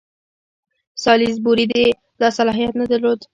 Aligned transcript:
سالیزبوري 1.03 1.65
دا 2.21 2.27
صلاحیت 2.37 2.73
نه 2.81 2.85
درلود. 2.91 3.19